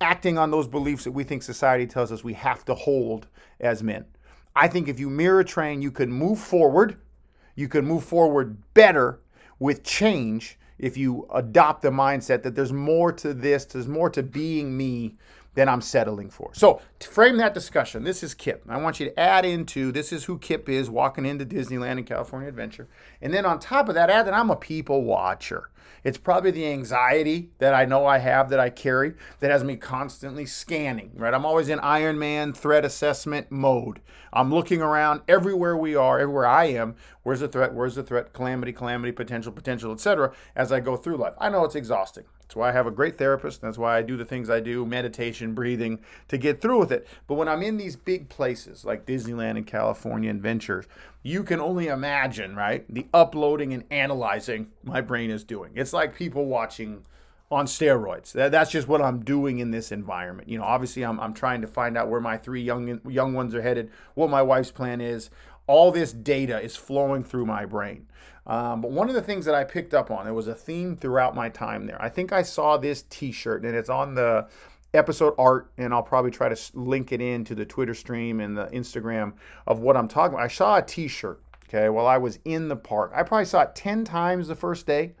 acting 0.00 0.38
on 0.38 0.50
those 0.50 0.68
beliefs 0.68 1.04
that 1.04 1.12
we 1.12 1.24
think 1.24 1.42
society 1.42 1.86
tells 1.86 2.12
us 2.12 2.22
we 2.22 2.34
have 2.34 2.64
to 2.64 2.74
hold 2.74 3.26
as 3.60 3.82
men. 3.82 4.04
I 4.56 4.68
think 4.68 4.88
if 4.88 5.00
you 5.00 5.10
mirror 5.10 5.44
train, 5.44 5.82
you 5.82 5.90
can 5.90 6.12
move 6.12 6.38
forward. 6.38 6.98
You 7.56 7.68
can 7.68 7.84
move 7.84 8.04
forward 8.04 8.56
better 8.74 9.20
with 9.58 9.82
change 9.82 10.58
if 10.78 10.96
you 10.96 11.26
adopt 11.32 11.82
the 11.82 11.90
mindset 11.90 12.42
that 12.42 12.54
there's 12.54 12.72
more 12.72 13.12
to 13.12 13.32
this, 13.32 13.64
there's 13.64 13.88
more 13.88 14.10
to 14.10 14.22
being 14.22 14.76
me 14.76 15.16
than 15.54 15.68
I'm 15.68 15.80
settling 15.80 16.30
for. 16.30 16.50
So, 16.52 16.80
to 16.98 17.08
frame 17.08 17.36
that 17.38 17.54
discussion, 17.54 18.04
this 18.04 18.22
is 18.22 18.34
Kip. 18.34 18.64
I 18.68 18.78
want 18.78 19.00
you 19.00 19.06
to 19.06 19.18
add 19.18 19.44
into 19.44 19.92
this 19.92 20.12
is 20.12 20.24
who 20.24 20.38
Kip 20.38 20.68
is 20.68 20.90
walking 20.90 21.26
into 21.26 21.46
Disneyland 21.46 21.98
and 21.98 22.06
California 22.06 22.48
Adventure. 22.48 22.88
And 23.22 23.32
then 23.32 23.46
on 23.46 23.58
top 23.58 23.88
of 23.88 23.94
that, 23.94 24.10
add 24.10 24.26
that 24.26 24.34
I'm 24.34 24.50
a 24.50 24.56
people 24.56 25.04
watcher. 25.04 25.70
It's 26.02 26.18
probably 26.18 26.50
the 26.50 26.66
anxiety 26.66 27.50
that 27.58 27.72
I 27.72 27.86
know 27.86 28.04
I 28.04 28.18
have 28.18 28.50
that 28.50 28.60
I 28.60 28.68
carry 28.68 29.14
that 29.40 29.50
has 29.50 29.64
me 29.64 29.76
constantly 29.76 30.44
scanning, 30.44 31.10
right? 31.14 31.32
I'm 31.32 31.46
always 31.46 31.70
in 31.70 31.80
Iron 31.80 32.18
Man 32.18 32.52
threat 32.52 32.84
assessment 32.84 33.50
mode. 33.50 34.00
I'm 34.30 34.52
looking 34.52 34.82
around 34.82 35.22
everywhere 35.28 35.76
we 35.76 35.94
are, 35.96 36.20
everywhere 36.20 36.46
I 36.46 36.66
am. 36.66 36.96
Where's 37.22 37.40
the 37.40 37.48
threat? 37.48 37.72
Where's 37.72 37.94
the 37.94 38.02
threat? 38.02 38.34
Calamity, 38.34 38.72
calamity, 38.72 39.12
potential, 39.12 39.52
potential, 39.52 39.92
etc. 39.92 40.32
as 40.54 40.72
I 40.72 40.80
go 40.80 40.96
through 40.96 41.16
life. 41.16 41.34
I 41.38 41.48
know 41.48 41.64
it's 41.64 41.74
exhausting. 41.74 42.24
That's 42.54 42.60
why 42.60 42.68
I 42.68 42.72
have 42.72 42.86
a 42.86 42.92
great 42.92 43.18
therapist. 43.18 43.62
That's 43.62 43.78
why 43.78 43.98
I 43.98 44.02
do 44.02 44.16
the 44.16 44.24
things 44.24 44.48
I 44.48 44.60
do 44.60 44.86
meditation, 44.86 45.54
breathing 45.54 45.98
to 46.28 46.38
get 46.38 46.60
through 46.60 46.78
with 46.78 46.92
it. 46.92 47.04
But 47.26 47.34
when 47.34 47.48
I'm 47.48 47.64
in 47.64 47.78
these 47.78 47.96
big 47.96 48.28
places 48.28 48.84
like 48.84 49.06
Disneyland 49.06 49.56
and 49.56 49.66
California 49.66 50.30
Adventures, 50.30 50.86
you 51.24 51.42
can 51.42 51.58
only 51.58 51.88
imagine, 51.88 52.54
right? 52.54 52.84
The 52.88 53.08
uploading 53.12 53.74
and 53.74 53.82
analyzing 53.90 54.68
my 54.84 55.00
brain 55.00 55.32
is 55.32 55.42
doing. 55.42 55.72
It's 55.74 55.92
like 55.92 56.14
people 56.14 56.46
watching 56.46 57.04
on 57.50 57.66
steroids. 57.66 58.30
That's 58.30 58.70
just 58.70 58.86
what 58.86 59.02
I'm 59.02 59.24
doing 59.24 59.58
in 59.58 59.72
this 59.72 59.90
environment. 59.90 60.48
You 60.48 60.58
know, 60.58 60.64
obviously 60.64 61.02
I'm, 61.04 61.18
I'm 61.18 61.34
trying 61.34 61.60
to 61.62 61.66
find 61.66 61.98
out 61.98 62.08
where 62.08 62.20
my 62.20 62.36
three 62.36 62.62
young 62.62 63.00
young 63.08 63.34
ones 63.34 63.56
are 63.56 63.62
headed, 63.62 63.90
what 64.14 64.30
my 64.30 64.42
wife's 64.42 64.70
plan 64.70 65.00
is. 65.00 65.28
All 65.66 65.90
this 65.90 66.12
data 66.12 66.60
is 66.60 66.76
flowing 66.76 67.24
through 67.24 67.46
my 67.46 67.66
brain. 67.66 68.06
Um, 68.46 68.80
but 68.82 68.90
one 68.90 69.08
of 69.08 69.14
the 69.14 69.22
things 69.22 69.46
that 69.46 69.54
I 69.54 69.64
picked 69.64 69.94
up 69.94 70.10
on, 70.10 70.24
there 70.24 70.34
was 70.34 70.48
a 70.48 70.54
theme 70.54 70.96
throughout 70.96 71.34
my 71.34 71.48
time 71.48 71.86
there. 71.86 72.00
I 72.00 72.10
think 72.10 72.32
I 72.32 72.42
saw 72.42 72.76
this 72.76 73.02
T-shirt, 73.08 73.64
and 73.64 73.74
it's 73.74 73.88
on 73.88 74.14
the 74.14 74.48
episode 74.92 75.34
art, 75.38 75.72
and 75.78 75.94
I'll 75.94 76.02
probably 76.02 76.30
try 76.30 76.48
to 76.48 76.60
link 76.74 77.10
it 77.10 77.20
into 77.20 77.54
the 77.54 77.64
Twitter 77.64 77.94
stream 77.94 78.40
and 78.40 78.56
the 78.56 78.66
Instagram 78.66 79.32
of 79.66 79.80
what 79.80 79.96
I'm 79.96 80.08
talking 80.08 80.34
about. 80.34 80.44
I 80.44 80.48
saw 80.48 80.76
a 80.76 80.82
T-shirt, 80.82 81.42
okay, 81.68 81.88
while 81.88 82.06
I 82.06 82.18
was 82.18 82.38
in 82.44 82.68
the 82.68 82.76
park. 82.76 83.12
I 83.14 83.22
probably 83.22 83.46
saw 83.46 83.62
it 83.62 83.74
ten 83.74 84.04
times 84.04 84.46
the 84.46 84.54
first 84.54 84.86
day, 84.86 85.14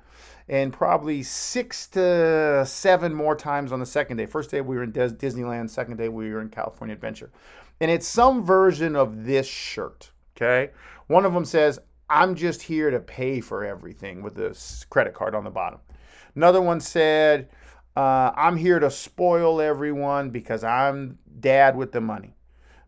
and 0.46 0.70
probably 0.72 1.22
six 1.22 1.86
to 1.88 2.64
seven 2.66 3.14
more 3.14 3.34
times 3.34 3.72
on 3.72 3.80
the 3.80 3.86
second 3.86 4.18
day. 4.18 4.26
First 4.26 4.50
day 4.50 4.60
we 4.60 4.76
were 4.76 4.82
in 4.82 4.92
Disneyland. 4.92 5.70
Second 5.70 5.96
day 5.96 6.10
we 6.10 6.30
were 6.30 6.42
in 6.42 6.50
California 6.50 6.94
Adventure, 6.94 7.32
and 7.80 7.90
it's 7.90 8.06
some 8.06 8.44
version 8.44 8.94
of 8.94 9.24
this 9.24 9.46
shirt. 9.46 10.10
Okay, 10.36 10.70
one 11.06 11.24
of 11.24 11.32
them 11.32 11.44
says, 11.44 11.80
I'm 12.08 12.34
just 12.34 12.62
here 12.62 12.90
to 12.90 13.00
pay 13.00 13.40
for 13.40 13.64
everything 13.64 14.22
with 14.22 14.34
this 14.34 14.84
credit 14.90 15.14
card 15.14 15.34
on 15.34 15.44
the 15.44 15.50
bottom. 15.50 15.80
Another 16.34 16.60
one 16.60 16.80
said, 16.80 17.48
uh, 17.96 18.32
I'm 18.36 18.56
here 18.56 18.78
to 18.78 18.90
spoil 18.90 19.60
everyone 19.60 20.30
because 20.30 20.64
I'm 20.64 21.18
dad 21.40 21.76
with 21.76 21.92
the 21.92 22.00
money. 22.00 22.36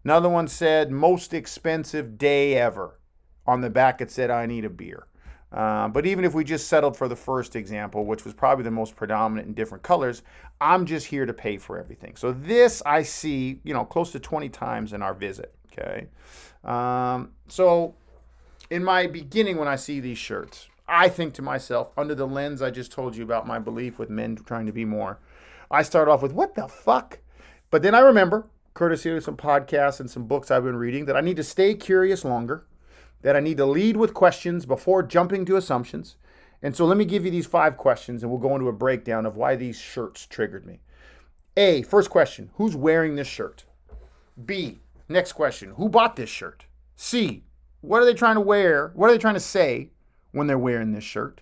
Another 0.05 0.29
one 0.29 0.49
said, 0.49 0.91
most 0.91 1.35
expensive 1.35 2.19
day 2.19 2.55
ever. 2.55 2.99
On 3.47 3.61
the 3.61 3.71
back, 3.71 4.01
it 4.01 4.11
said, 4.11 4.31
I 4.31 4.47
need 4.47 4.65
a 4.65 4.71
beer. 4.71 5.07
Uh, 5.53 5.89
but 5.89 6.05
even 6.07 6.25
if 6.25 6.35
we 6.35 6.45
just 6.45 6.69
settled 6.69 6.97
for 6.97 7.09
the 7.09 7.17
first 7.17 7.57
example, 7.57 8.05
which 8.05 8.25
was 8.25 8.35
probably 8.35 8.65
the 8.65 8.71
most 8.71 8.97
predominant 8.97 9.49
in 9.49 9.55
different 9.55 9.83
colors, 9.83 10.23
I'm 10.61 10.85
just 10.85 11.07
here 11.07 11.25
to 11.25 11.33
pay 11.33 11.57
for 11.57 11.79
everything. 11.79 12.17
So 12.17 12.33
this 12.33 12.83
I 12.85 13.03
see, 13.03 13.61
you 13.63 13.73
know, 13.73 13.85
close 13.85 14.13
to 14.13 14.21
20 14.21 14.49
times 14.49 14.93
in 14.93 15.03
our 15.03 15.15
visit. 15.15 15.55
Okay. 15.73 16.09
Um, 16.65 17.31
so 17.49 17.95
in 18.71 18.85
my 18.85 19.07
beginning, 19.07 19.57
when 19.57 19.69
I 19.69 19.77
see 19.77 20.01
these 20.01 20.19
shirts, 20.19 20.69
I 20.89 21.09
think 21.09 21.35
to 21.35 21.43
myself, 21.43 21.91
under 21.97 22.15
the 22.15 22.27
lens 22.27 22.63
I 22.63 22.71
just 22.71 22.93
told 22.93 23.17
you 23.17 23.25
about 23.25 23.47
my 23.47 23.59
belief 23.59 23.99
with 23.99 24.11
men 24.11 24.37
trying 24.37 24.67
to 24.67 24.73
be 24.73 24.85
more, 24.85 25.19
I 25.71 25.83
start 25.83 26.09
off 26.09 26.23
with, 26.23 26.33
what 26.33 26.55
the 26.55 26.69
fuck? 26.69 27.19
But 27.71 27.83
then 27.83 27.95
I 27.95 28.01
remember, 28.01 28.47
courtesy 28.75 29.11
of 29.11 29.25
some 29.25 29.37
podcasts 29.37 30.01
and 30.01 30.11
some 30.11 30.27
books 30.27 30.51
I've 30.51 30.65
been 30.65 30.77
reading, 30.77 31.07
that 31.07 31.17
I 31.17 31.21
need 31.21 31.37
to 31.37 31.45
stay 31.45 31.75
curious 31.75 32.25
longer, 32.25 32.67
that 33.23 33.35
I 33.35 33.41
need 33.41 33.57
to 33.57 33.67
lead 33.67 33.97
with 33.97 34.15
questions 34.15 34.67
before 34.67 35.03
jumping 35.03 35.45
to 35.47 35.57
assumptions. 35.57 36.17
And 36.63 36.77
so 36.77 36.85
let 36.85 36.97
me 36.97 37.05
give 37.05 37.25
you 37.25 37.31
these 37.31 37.47
five 37.47 37.77
questions 37.77 38.23
and 38.23 38.31
we'll 38.31 38.41
go 38.41 38.55
into 38.55 38.69
a 38.69 38.73
breakdown 38.73 39.27
of 39.27 39.37
why 39.37 39.57
these 39.57 39.79
shirts 39.79 40.27
triggered 40.27 40.67
me. 40.67 40.81
A, 41.57 41.83
first 41.83 42.11
question, 42.11 42.51
who's 42.55 42.77
wearing 42.77 43.17
this 43.17 43.27
shirt? 43.27 43.65
B, 44.45 44.79
next 45.09 45.33
question, 45.33 45.71
who 45.71 45.89
bought 45.89 46.17
this 46.17 46.31
shirt? 46.31 46.67
C, 46.95 47.45
what 47.87 48.03
are 48.03 48.05
they 48.05 48.15
trying 48.15 48.35
to 48.35 48.41
wear? 48.41 48.91
What 48.95 49.09
are 49.09 49.13
they 49.13 49.19
trying 49.19 49.35
to 49.35 49.41
say 49.41 49.91
when 50.33 50.47
they're 50.47 50.59
wearing 50.59 50.93
this 50.93 51.05
shirt? 51.05 51.41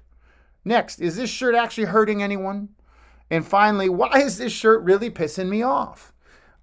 Next, 0.65 1.01
is 1.01 1.17
this 1.17 1.31
shirt 1.31 1.55
actually 1.55 1.85
hurting 1.85 2.23
anyone? 2.23 2.69
And 3.31 3.47
finally, 3.47 3.89
why 3.89 4.21
is 4.21 4.39
this 4.39 4.53
shirt 4.53 4.83
really 4.83 5.11
pissing 5.11 5.49
me 5.49 5.63
off? 5.63 6.13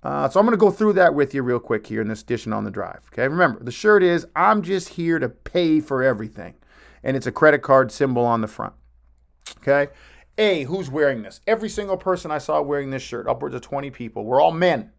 Uh, 0.04 0.28
so 0.28 0.40
I'm 0.40 0.46
going 0.46 0.58
to 0.58 0.60
go 0.60 0.72
through 0.72 0.94
that 0.94 1.14
with 1.14 1.34
you 1.34 1.44
real 1.44 1.60
quick 1.60 1.86
here 1.86 2.02
in 2.02 2.08
this 2.08 2.22
edition 2.22 2.54
on 2.54 2.64
the 2.64 2.72
drive. 2.72 3.02
Okay, 3.14 3.28
remember 3.28 3.64
the 3.64 3.72
shirt 3.72 4.02
is 4.02 4.26
I'm 4.36 4.64
just 4.64 4.90
here 4.90 5.20
to 5.20 5.30
pay 5.30 5.80
for 5.80 6.02
everything, 6.02 6.56
and 7.04 7.16
it's 7.16 7.28
a 7.28 7.32
credit 7.32 7.62
card 7.62 7.92
symbol 7.92 8.24
on 8.24 8.42
the 8.42 8.48
front. 8.48 8.74
Okay, 9.58 9.92
A, 10.40 10.64
who's 10.64 10.90
wearing 10.90 11.22
this? 11.22 11.42
Every 11.46 11.70
single 11.70 11.98
person 11.98 12.32
I 12.32 12.40
saw 12.40 12.62
wearing 12.62 12.90
this 12.90 13.04
shirt, 13.04 13.28
upwards 13.28 13.54
of 13.54 13.62
20 13.62 13.92
people, 13.92 14.26
we're 14.26 14.42
all 14.42 14.52
men. 14.52 14.92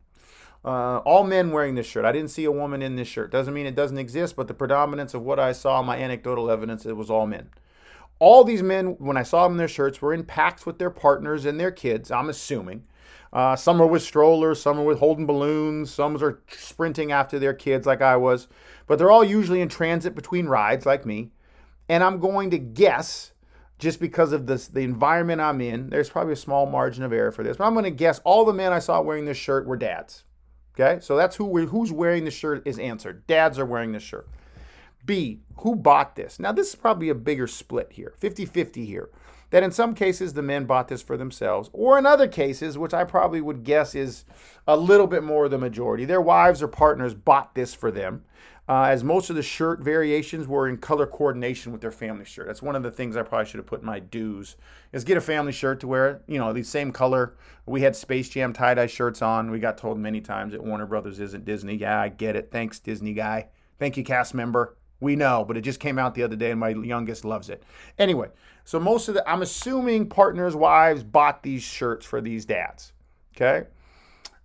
Uh, 0.65 0.99
all 0.99 1.25
men 1.25 1.51
wearing 1.51 1.75
this 1.75 1.87
shirt. 1.87 2.05
I 2.05 2.13
didn't 2.13 2.31
see 2.31 2.45
a 2.45 2.53
woman 2.53 2.83
in 2.83 2.95
this 2.95 3.09
shirt. 3.09 3.33
Doesn't 3.33 3.53
mean 3.53 3.67
it 3.67 3.75
doesn't 3.75 3.99
exist, 3.99 4.37
but 4.37 4.47
the 4.47 4.55
predominance 4.55 5.13
of 5.13 5.23
what 5.23 5.41
I 5.41 5.53
saw, 5.53 5.83
my 5.83 5.97
anecdotal 5.97 6.51
evidence, 6.51 6.87
it 6.87 6.97
was 6.97 7.11
all 7.11 7.27
men. 7.27 7.51
All 8.21 8.45
these 8.45 8.63
men, 8.63 8.95
when 8.99 9.17
I 9.17 9.25
saw 9.25 9.43
them 9.43 9.53
in 9.53 9.59
their 9.59 9.67
shirts, 9.67 10.01
were 10.01 10.15
in 10.15 10.25
packs 10.25 10.65
with 10.65 10.79
their 10.79 10.91
partners 10.91 11.45
and 11.45 11.59
their 11.59 11.73
kids, 11.73 12.13
I'm 12.13 12.29
assuming. 12.29 12.85
Uh, 13.33 13.57
some 13.57 13.81
are 13.81 13.87
with 13.87 14.03
strollers, 14.03 14.61
some 14.61 14.79
are 14.79 14.85
with 14.85 15.01
holding 15.01 15.27
balloons, 15.27 15.91
some 15.91 16.23
are 16.23 16.41
sprinting 16.49 17.11
after 17.11 17.39
their 17.39 17.55
kids 17.55 17.87
like 17.87 18.03
I 18.03 18.17
was. 18.17 18.47
But 18.87 18.99
they're 18.99 19.11
all 19.11 19.25
usually 19.25 19.63
in 19.63 19.69
transit 19.69 20.15
between 20.15 20.47
rides 20.47 20.87
like 20.87 21.05
me. 21.05 21.33
And 21.89 22.05
I'm 22.05 22.21
going 22.21 22.51
to 22.51 22.59
guess, 22.59 23.33
just 23.81 23.99
because 23.99 24.33
of 24.33 24.47
this, 24.47 24.69
the 24.69 24.81
environment 24.81 25.41
I'm 25.41 25.61
in, 25.61 25.91
there's 25.91 26.11
probably 26.11 26.35
a 26.35 26.37
small 26.37 26.67
margin 26.67 27.03
of 27.03 27.13
error 27.13 27.33
for 27.33 27.43
this, 27.43 27.57
but 27.57 27.65
I'm 27.65 27.73
going 27.73 27.85
to 27.85 27.91
guess 27.91 28.21
all 28.23 28.45
the 28.45 28.53
men 28.53 28.73
I 28.73 28.79
saw 28.79 29.01
wearing 29.01 29.25
this 29.25 29.37
shirt 29.37 29.67
were 29.67 29.77
dads. 29.77 30.23
Okay, 30.75 31.01
so 31.01 31.17
that's 31.17 31.37
who 31.37 31.67
who's 31.67 31.93
wearing 31.93 32.25
the 32.25 32.31
shirt 32.31 32.67
is 32.67 32.79
answered. 32.79 33.27
Dads 33.27 33.59
are 33.59 33.67
wearing 33.67 33.93
the 33.93 34.01
shirt. 34.01 34.27
B, 35.05 35.41
who 35.59 35.75
bought 35.77 36.17
this? 36.17 36.39
Now, 36.39 36.53
this 36.53 36.69
is 36.69 36.75
probably 36.75 37.09
a 37.09 37.15
bigger 37.15 37.47
split 37.47 37.93
here 37.93 38.15
50 38.19 38.47
50 38.47 38.87
here. 38.87 39.11
That 39.53 39.63
in 39.63 39.71
some 39.71 39.95
cases 39.95 40.33
the 40.33 40.41
men 40.41 40.65
bought 40.65 40.89
this 40.89 41.03
for 41.03 41.19
themselves, 41.19 41.69
or 41.75 41.99
in 41.99 42.07
other 42.07 42.27
cases, 42.27 42.79
which 42.79 42.95
I 42.95 43.05
probably 43.05 43.43
would 43.43 43.65
guess 43.65 43.95
is 43.95 44.25
a 44.67 44.75
little 44.75 45.07
bit 45.07 45.23
more 45.23 45.47
the 45.47 45.59
majority, 45.59 46.07
their 46.07 46.23
wives 46.23 46.63
or 46.63 46.69
partners 46.69 47.13
bought 47.13 47.55
this 47.55 47.75
for 47.75 47.91
them. 47.91 48.25
Uh, 48.67 48.85
as 48.85 49.05
most 49.05 49.29
of 49.29 49.37
the 49.37 49.43
shirt 49.43 49.81
variations 49.81 50.47
were 50.47 50.69
in 50.69 50.79
color 50.79 51.07
coordination 51.07 51.71
with 51.71 51.83
their 51.83 51.91
family 51.91 52.25
shirt. 52.25 52.47
That's 52.47 52.63
one 52.63 52.77
of 52.77 52.83
the 52.83 52.91
things 52.93 53.15
I 53.15 53.23
probably 53.23 53.45
should 53.45 53.59
have 53.59 53.67
put 53.67 53.81
in 53.81 53.87
my 53.87 53.99
dues 53.99 54.57
is 54.93 55.05
get 55.05 55.19
a 55.19 55.21
family 55.21 55.53
shirt 55.53 55.81
to 55.81 55.89
wear, 55.89 56.23
you 56.29 56.39
know, 56.39 56.53
the 56.53 56.63
same 56.63 56.93
color. 56.93 57.35
We 57.67 57.83
had 57.83 57.95
Space 57.95 58.29
Jam 58.31 58.53
tie-dye 58.53 58.87
shirts 58.87 59.21
on. 59.21 59.51
We 59.51 59.59
got 59.59 59.77
told 59.77 59.99
many 59.99 60.21
times 60.21 60.53
that 60.53 60.65
Warner 60.65 60.87
Brothers 60.87 61.21
isn't 61.21 61.45
Disney. 61.45 61.75
Yeah, 61.75 62.01
I 62.01 62.09
get 62.09 62.37
it. 62.37 62.51
Thanks, 62.51 62.79
Disney 62.79 63.13
guy. 63.13 63.49
Thank 63.79 63.97
you, 63.97 64.05
cast 64.05 64.33
member. 64.33 64.77
We 65.03 65.17
know, 65.17 65.45
but 65.47 65.57
it 65.57 65.63
just 65.63 65.81
came 65.81 65.99
out 65.99 66.15
the 66.15 66.23
other 66.23 66.37
day 66.37 66.53
and 66.53 66.61
my 66.61 66.69
youngest 66.69 67.25
loves 67.25 67.51
it. 67.51 67.65
Anyway, 67.99 68.29
so 68.65 68.79
most 68.79 69.09
of 69.09 69.15
the, 69.15 69.29
I'm 69.29 69.43
assuming 69.43 70.09
partners, 70.09 70.55
wives 70.55 71.03
bought 71.03 71.43
these 71.43 71.63
shirts 71.63 72.07
for 72.07 72.21
these 72.21 72.45
dads. 72.45 72.93
Okay. 73.37 73.67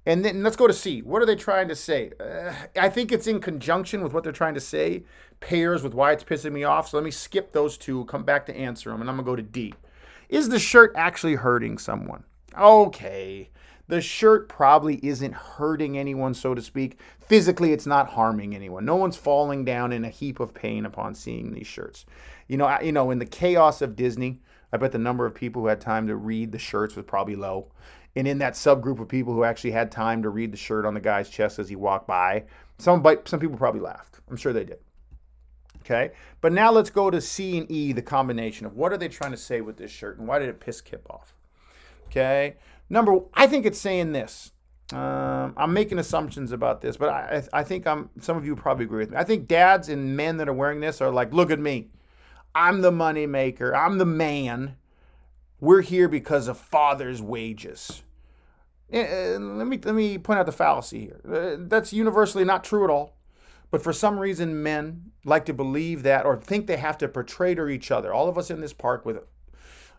And 0.08 0.26
then 0.26 0.42
let's 0.42 0.56
go 0.56 0.66
to 0.66 0.74
C. 0.74 1.02
What 1.02 1.22
are 1.22 1.28
they 1.28 1.36
trying 1.36 1.68
to 1.68 1.76
say? 1.76 2.12
Uh, 2.20 2.54
I 2.76 2.90
think 2.90 3.12
it's 3.12 3.28
in 3.28 3.40
conjunction 3.40 4.02
with 4.02 4.14
what 4.14 4.24
they're 4.24 4.32
trying 4.32 4.56
to 4.56 4.60
say, 4.60 5.04
pairs 5.42 5.84
with 5.84 5.94
why 5.94 6.12
it's 6.14 6.24
pissing 6.24 6.54
me 6.54 6.64
off. 6.64 6.90
So 6.90 6.98
let 6.98 7.04
me 7.04 7.12
skip 7.12 7.52
those 7.52 7.78
two, 7.78 8.06
come 8.06 8.24
back 8.24 8.48
to 8.48 8.56
answer 8.56 8.90
them, 8.90 9.02
and 9.02 9.10
I'm 9.10 9.18
going 9.18 9.26
to 9.26 9.32
go 9.32 9.36
to 9.36 9.44
D. 9.44 9.76
Is 10.30 10.50
the 10.50 10.60
shirt 10.60 10.94
actually 10.96 11.36
hurting 11.36 11.78
someone? 11.78 12.24
Okay. 12.58 13.50
The 13.88 14.02
shirt 14.02 14.50
probably 14.50 15.00
isn't 15.06 15.34
hurting 15.34 15.98
anyone, 15.98 16.34
so 16.34 16.54
to 16.54 16.62
speak. 16.62 17.00
Physically, 17.20 17.72
it's 17.72 17.86
not 17.86 18.10
harming 18.10 18.54
anyone. 18.54 18.84
No 18.84 18.98
one's 18.98 19.16
falling 19.16 19.64
down 19.64 19.94
in 19.94 20.04
a 20.04 20.10
heap 20.10 20.40
of 20.40 20.54
pain 20.54 20.86
upon 20.86 21.16
seeing 21.16 21.54
these 21.54 21.68
shirts. 21.68 22.06
You 22.48 22.58
know, 22.58 22.80
you 22.82 22.92
know, 22.92 23.12
in 23.12 23.20
the 23.20 23.26
chaos 23.26 23.82
of 23.82 23.96
Disney, 23.96 24.42
I 24.74 24.78
bet 24.78 24.92
the 24.92 24.98
number 24.98 25.26
of 25.26 25.34
people 25.34 25.62
who 25.62 25.70
had 25.70 25.80
time 25.80 26.08
to 26.08 26.16
read 26.16 26.52
the 26.52 26.60
shirts 26.60 26.96
was 26.96 27.06
probably 27.06 27.36
low. 27.36 27.72
And 28.16 28.28
in 28.28 28.40
that 28.40 28.54
subgroup 28.54 29.00
of 29.00 29.08
people 29.08 29.34
who 29.34 29.44
actually 29.44 29.72
had 29.72 29.92
time 29.92 30.24
to 30.24 30.30
read 30.30 30.52
the 30.52 30.58
shirt 30.58 30.86
on 30.86 30.94
the 30.94 31.00
guy's 31.00 31.30
chest 31.30 31.60
as 31.60 31.70
he 31.70 31.76
walked 31.76 32.08
by, 32.08 32.46
some 32.80 33.06
some 33.26 33.40
people 33.40 33.58
probably 33.58 33.82
laughed. 33.82 34.20
I'm 34.30 34.38
sure 34.38 34.54
they 34.54 34.66
did. 34.66 34.80
Okay, 35.82 36.12
but 36.42 36.52
now 36.52 36.70
let's 36.70 36.90
go 36.90 37.10
to 37.10 37.22
C 37.22 37.58
and 37.58 37.72
E, 37.72 37.94
the 37.94 38.02
combination 38.02 38.66
of 38.66 38.76
what 38.76 38.92
are 38.92 38.98
they 38.98 39.08
trying 39.08 39.32
to 39.32 39.38
say 39.38 39.62
with 39.62 39.78
this 39.78 39.90
shirt 39.92 40.18
and 40.18 40.28
why 40.28 40.38
did 40.38 40.50
it 40.50 40.60
piss 40.60 40.82
Kip 40.82 41.06
off? 41.10 41.34
Okay, 42.08 42.56
Number, 42.90 43.20
I 43.34 43.48
think 43.48 43.66
it's 43.66 43.80
saying 43.80 44.12
this. 44.14 44.52
Um, 44.94 45.54
I'm 45.58 45.74
making 45.74 46.00
assumptions 46.00 46.54
about 46.54 46.80
this, 46.80 46.96
but 46.96 47.10
I, 47.10 47.44
I 47.52 47.64
think 47.64 47.86
I'm. 47.86 48.10
Some 48.22 48.38
of 48.38 48.46
you 48.46 48.56
probably 48.56 48.86
agree 48.86 49.00
with 49.00 49.12
me. 49.12 49.18
I 49.18 49.26
think 49.26 49.48
dads 49.48 49.90
and 49.90 50.16
men 50.16 50.38
that 50.38 50.48
are 50.48 50.54
wearing 50.54 50.80
this 50.80 51.02
are 51.02 51.12
like, 51.12 51.34
look 51.34 51.52
at 51.52 51.60
me, 51.60 51.90
I'm 52.56 52.82
the 52.82 52.92
money 52.92 53.26
maker, 53.26 53.76
I'm 53.76 53.98
the 53.98 54.06
man. 54.06 54.78
We're 55.60 55.82
here 55.82 56.08
because 56.08 56.48
of 56.48 56.58
father's 56.58 57.22
wages. 57.22 58.04
And 58.90 59.58
let 59.58 59.68
me 59.68 59.78
let 59.84 59.94
me 59.96 60.18
point 60.18 60.40
out 60.40 60.46
the 60.46 60.54
fallacy 60.54 61.02
here. 61.02 61.22
Uh, 61.30 61.66
that's 61.68 61.92
universally 61.92 62.46
not 62.46 62.64
true 62.64 62.86
at 62.86 62.90
all. 62.90 63.18
But 63.70 63.84
for 63.84 63.92
some 63.92 64.18
reason, 64.18 64.64
men 64.64 65.12
like 65.26 65.46
to 65.46 65.54
believe 65.54 66.04
that 66.04 66.26
or 66.26 66.38
think 66.38 66.68
they 66.68 66.78
have 66.78 66.98
to 67.00 67.10
portray 67.10 67.54
to 67.56 67.68
each 67.68 67.92
other. 67.92 68.14
All 68.14 68.30
of 68.30 68.38
us 68.38 68.50
in 68.50 68.62
this 68.62 68.72
park 68.72 69.06
with 69.06 69.18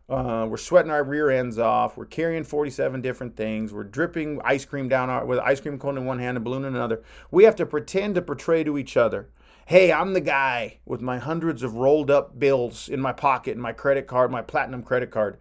uh, 0.09 0.47
we're 0.49 0.57
sweating 0.57 0.91
our 0.91 1.05
rear 1.05 1.31
ends 1.31 1.59
off. 1.59 1.97
We're 1.97 2.07
carrying 2.07 2.45
47 2.45 3.03
different 3.03 3.37
things. 3.37 3.75
We're 3.75 3.85
dripping 3.85 4.41
ice 4.43 4.65
cream 4.65 4.89
down 4.89 5.11
our 5.11 5.27
with 5.27 5.39
ice 5.39 5.61
cream 5.61 5.79
cone 5.79 5.99
in 5.99 6.07
one 6.07 6.19
hand 6.19 6.37
and 6.39 6.45
balloon 6.45 6.65
in 6.65 6.75
another. 6.75 7.03
We 7.31 7.45
have 7.45 7.57
to 7.57 7.67
pretend 7.67 8.15
to 8.15 8.23
portray 8.23 8.65
to 8.65 8.79
each 8.79 8.97
other. 8.97 9.29
Hey, 9.67 9.93
I'm 9.93 10.15
the 10.15 10.23
guy 10.23 10.79
with 10.87 11.03
my 11.03 11.19
hundreds 11.19 11.63
of 11.63 11.75
rolled 11.75 12.11
up 12.11 12.39
bills 12.39 12.89
in 12.89 13.01
my 13.01 13.13
pocket 13.13 13.53
and 13.53 13.61
my 13.61 13.75
credit 13.75 14.07
card, 14.07 14.31
my 14.31 14.41
platinum 14.41 14.83
credit 14.83 15.11
card, 15.11 15.39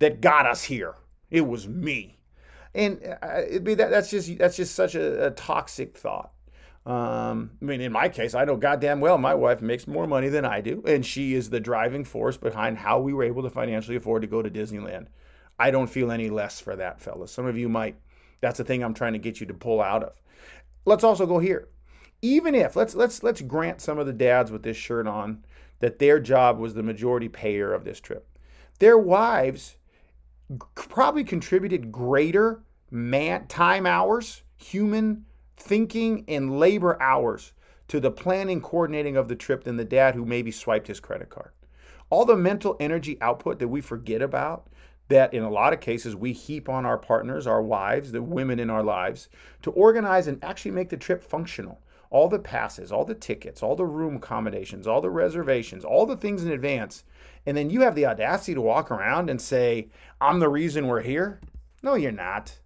that 0.00 0.20
got 0.20 0.46
us 0.46 0.64
here. 0.64 0.96
It 1.30 1.42
was 1.42 1.68
me, 1.68 2.18
and 2.74 3.00
uh, 3.22 3.42
it'd 3.46 3.62
be 3.62 3.74
that. 3.74 3.90
That's 3.90 4.10
just 4.10 4.36
that's 4.38 4.56
just 4.56 4.74
such 4.74 4.96
a, 4.96 5.26
a 5.26 5.30
toxic 5.32 5.96
thought. 5.96 6.32
Um, 6.88 7.50
I 7.60 7.66
mean, 7.66 7.82
in 7.82 7.92
my 7.92 8.08
case, 8.08 8.34
I 8.34 8.46
know 8.46 8.56
goddamn 8.56 9.00
well 9.00 9.18
my 9.18 9.34
wife 9.34 9.60
makes 9.60 9.86
more 9.86 10.06
money 10.06 10.30
than 10.30 10.46
I 10.46 10.62
do, 10.62 10.82
and 10.86 11.04
she 11.04 11.34
is 11.34 11.50
the 11.50 11.60
driving 11.60 12.02
force 12.02 12.38
behind 12.38 12.78
how 12.78 12.98
we 12.98 13.12
were 13.12 13.24
able 13.24 13.42
to 13.42 13.50
financially 13.50 13.96
afford 13.96 14.22
to 14.22 14.28
go 14.28 14.40
to 14.40 14.48
Disneyland. 14.48 15.08
I 15.58 15.70
don't 15.70 15.90
feel 15.90 16.10
any 16.10 16.30
less 16.30 16.60
for 16.60 16.76
that, 16.76 16.98
fellas. 16.98 17.30
Some 17.30 17.44
of 17.44 17.58
you 17.58 17.68
might. 17.68 17.96
That's 18.40 18.56
the 18.56 18.64
thing 18.64 18.82
I'm 18.82 18.94
trying 18.94 19.12
to 19.12 19.18
get 19.18 19.38
you 19.38 19.46
to 19.48 19.54
pull 19.54 19.82
out 19.82 20.02
of. 20.02 20.14
Let's 20.86 21.04
also 21.04 21.26
go 21.26 21.38
here. 21.38 21.68
Even 22.22 22.54
if 22.54 22.74
let's 22.74 22.94
let's 22.94 23.22
let's 23.22 23.42
grant 23.42 23.82
some 23.82 23.98
of 23.98 24.06
the 24.06 24.12
dads 24.14 24.50
with 24.50 24.62
this 24.62 24.78
shirt 24.78 25.06
on 25.06 25.44
that 25.80 25.98
their 25.98 26.18
job 26.18 26.58
was 26.58 26.72
the 26.72 26.82
majority 26.82 27.28
payer 27.28 27.74
of 27.74 27.84
this 27.84 28.00
trip. 28.00 28.26
Their 28.78 28.96
wives 28.96 29.76
probably 30.74 31.24
contributed 31.24 31.92
greater 31.92 32.62
man 32.90 33.46
time 33.46 33.84
hours, 33.84 34.42
human 34.56 35.26
thinking 35.58 36.24
and 36.28 36.58
labor 36.58 37.00
hours 37.02 37.52
to 37.88 38.00
the 38.00 38.10
planning, 38.10 38.60
coordinating 38.60 39.16
of 39.16 39.28
the 39.28 39.36
trip 39.36 39.64
than 39.64 39.76
the 39.76 39.84
dad 39.84 40.14
who 40.14 40.24
maybe 40.24 40.50
swiped 40.50 40.86
his 40.86 41.00
credit 41.00 41.30
card. 41.30 41.50
All 42.10 42.24
the 42.24 42.36
mental 42.36 42.76
energy 42.80 43.18
output 43.20 43.58
that 43.58 43.68
we 43.68 43.80
forget 43.80 44.22
about, 44.22 44.68
that 45.08 45.32
in 45.32 45.42
a 45.42 45.50
lot 45.50 45.72
of 45.72 45.80
cases 45.80 46.14
we 46.14 46.32
heap 46.32 46.68
on 46.68 46.86
our 46.86 46.98
partners, 46.98 47.46
our 47.46 47.62
wives, 47.62 48.12
the 48.12 48.22
women 48.22 48.58
in 48.58 48.70
our 48.70 48.82
lives, 48.82 49.28
to 49.62 49.70
organize 49.72 50.26
and 50.26 50.42
actually 50.44 50.70
make 50.70 50.90
the 50.90 50.96
trip 50.96 51.22
functional. 51.22 51.80
All 52.10 52.28
the 52.28 52.38
passes, 52.38 52.90
all 52.90 53.04
the 53.04 53.14
tickets, 53.14 53.62
all 53.62 53.76
the 53.76 53.84
room 53.84 54.16
accommodations, 54.16 54.86
all 54.86 55.00
the 55.00 55.10
reservations, 55.10 55.84
all 55.84 56.06
the 56.06 56.16
things 56.16 56.44
in 56.44 56.52
advance. 56.52 57.04
And 57.44 57.56
then 57.56 57.68
you 57.68 57.82
have 57.82 57.94
the 57.94 58.06
audacity 58.06 58.54
to 58.54 58.60
walk 58.60 58.90
around 58.90 59.28
and 59.28 59.40
say, 59.40 59.88
I'm 60.20 60.38
the 60.38 60.48
reason 60.48 60.86
we're 60.86 61.02
here. 61.02 61.40
No, 61.82 61.94
you're 61.94 62.12
not. 62.12 62.58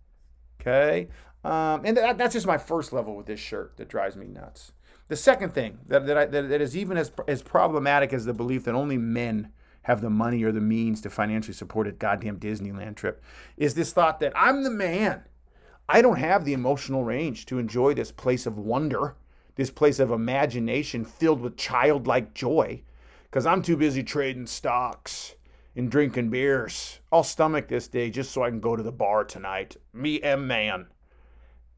Okay. 0.61 1.09
Um, 1.45 1.83
and 1.85 1.97
that, 1.97 2.19
that's 2.19 2.35
just 2.35 2.47
my 2.47 2.59
first 2.59 2.93
level 2.93 3.17
with 3.17 3.27
this 3.27 3.41
shirt 3.41 3.77
that 3.77 3.89
drives 3.89 4.17
me 4.17 4.27
nuts. 4.27 4.73
The 5.09 5.17
second 5.17 5.53
thing 5.53 5.79
that, 5.89 6.07
that, 6.07 6.17
I, 6.17 6.25
that, 6.27 6.49
that 6.49 6.61
is 6.61 6.77
even 6.77 6.97
as, 6.97 7.11
as 7.27 7.43
problematic 7.43 8.13
as 8.13 8.25
the 8.25 8.33
belief 8.33 8.65
that 8.65 8.75
only 8.75 8.97
men 8.97 9.53
have 9.83 10.01
the 10.01 10.11
money 10.11 10.45
or 10.45 10.53
the 10.53 10.61
means 10.61 11.01
to 11.01 11.11
financially 11.11 11.55
support 11.55 11.89
a 11.89 11.93
goddamn 11.93 12.39
Disneyland 12.39 12.95
trip 12.95 13.23
is 13.57 13.75
this 13.75 13.93
thought 13.93 14.21
that 14.21 14.33
I'm 14.37 14.63
the 14.63 14.71
man. 14.71 15.25
I 15.89 16.01
don't 16.01 16.19
have 16.19 16.45
the 16.45 16.53
emotional 16.53 17.03
range 17.03 17.47
to 17.47 17.59
enjoy 17.59 17.93
this 17.93 18.13
place 18.13 18.47
of 18.47 18.57
wonder, 18.59 19.17
this 19.57 19.71
place 19.71 19.99
of 19.99 20.13
imagination 20.13 21.05
filled 21.05 21.41
with 21.41 21.57
childlike 21.57 22.33
joy, 22.33 22.83
because 23.25 23.45
I'm 23.45 23.63
too 23.63 23.77
busy 23.77 24.05
trading 24.05 24.47
stocks 24.47 25.35
and 25.75 25.91
drinking 25.91 26.31
beers. 26.31 27.01
I'll 27.11 27.25
stomach 27.25 27.67
this 27.67 27.89
day 27.89 28.09
just 28.09 28.31
so 28.31 28.45
I 28.45 28.51
can 28.51 28.61
go 28.61 28.77
to 28.77 28.83
the 28.83 28.93
bar 28.93 29.25
tonight. 29.25 29.77
Me 29.93 30.23
M 30.23 30.47
man. 30.47 30.87